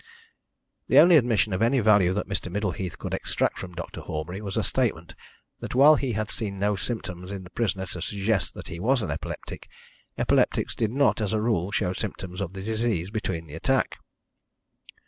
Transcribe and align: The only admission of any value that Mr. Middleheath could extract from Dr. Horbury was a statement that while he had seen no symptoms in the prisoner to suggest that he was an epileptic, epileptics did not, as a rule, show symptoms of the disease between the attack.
The 0.87 0.97
only 0.97 1.15
admission 1.15 1.53
of 1.53 1.61
any 1.61 1.79
value 1.79 2.11
that 2.13 2.27
Mr. 2.27 2.51
Middleheath 2.51 2.97
could 2.97 3.13
extract 3.13 3.59
from 3.59 3.75
Dr. 3.75 4.01
Horbury 4.01 4.41
was 4.41 4.57
a 4.57 4.63
statement 4.63 5.13
that 5.59 5.75
while 5.75 5.95
he 5.95 6.13
had 6.13 6.31
seen 6.31 6.57
no 6.57 6.75
symptoms 6.75 7.31
in 7.31 7.43
the 7.43 7.51
prisoner 7.51 7.85
to 7.85 8.01
suggest 8.01 8.55
that 8.55 8.67
he 8.69 8.79
was 8.79 9.03
an 9.03 9.11
epileptic, 9.11 9.69
epileptics 10.17 10.73
did 10.73 10.89
not, 10.89 11.21
as 11.21 11.33
a 11.33 11.39
rule, 11.39 11.69
show 11.71 11.93
symptoms 11.93 12.41
of 12.41 12.53
the 12.53 12.63
disease 12.63 13.11
between 13.11 13.45
the 13.45 13.53
attack. 13.53 13.99